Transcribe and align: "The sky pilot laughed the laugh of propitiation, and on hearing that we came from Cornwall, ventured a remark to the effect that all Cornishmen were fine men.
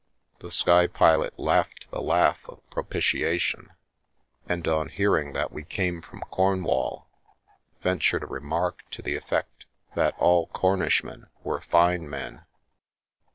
"The 0.39 0.49
sky 0.49 0.87
pilot 0.87 1.37
laughed 1.37 1.85
the 1.91 2.01
laugh 2.01 2.49
of 2.49 2.67
propitiation, 2.71 3.69
and 4.49 4.67
on 4.67 4.89
hearing 4.89 5.33
that 5.33 5.51
we 5.51 5.63
came 5.63 6.01
from 6.01 6.21
Cornwall, 6.21 7.07
ventured 7.81 8.23
a 8.23 8.25
remark 8.25 8.79
to 8.93 9.03
the 9.03 9.15
effect 9.15 9.67
that 9.93 10.15
all 10.17 10.47
Cornishmen 10.47 11.27
were 11.43 11.61
fine 11.61 12.09
men. 12.09 12.45